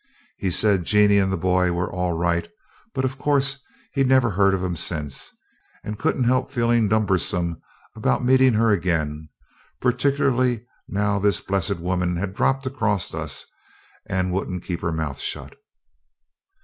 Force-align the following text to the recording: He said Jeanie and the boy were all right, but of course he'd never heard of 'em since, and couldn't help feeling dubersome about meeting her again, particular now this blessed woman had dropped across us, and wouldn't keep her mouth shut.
He 0.37 0.49
said 0.49 0.83
Jeanie 0.83 1.19
and 1.19 1.31
the 1.31 1.37
boy 1.37 1.71
were 1.71 1.93
all 1.93 2.13
right, 2.13 2.49
but 2.95 3.05
of 3.05 3.19
course 3.19 3.59
he'd 3.93 4.07
never 4.07 4.31
heard 4.31 4.55
of 4.55 4.63
'em 4.63 4.75
since, 4.75 5.29
and 5.83 5.99
couldn't 5.99 6.23
help 6.23 6.51
feeling 6.51 6.89
dubersome 6.89 7.61
about 7.95 8.25
meeting 8.25 8.53
her 8.53 8.71
again, 8.71 9.29
particular 9.79 10.57
now 10.87 11.19
this 11.19 11.39
blessed 11.39 11.77
woman 11.77 12.15
had 12.15 12.33
dropped 12.33 12.65
across 12.65 13.13
us, 13.13 13.45
and 14.07 14.31
wouldn't 14.33 14.63
keep 14.63 14.81
her 14.81 14.91
mouth 14.91 15.19
shut. 15.19 15.55